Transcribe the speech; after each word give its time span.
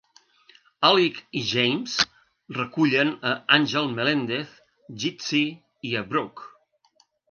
Alig 0.87 1.19
i 1.41 1.43
James 1.49 1.99
recullen 2.59 3.13
a 3.35 3.37
Angel 3.61 3.93
Melendez, 4.01 4.59
Gitsie 5.07 5.49
i 5.93 5.99
Brooke. 6.13 7.03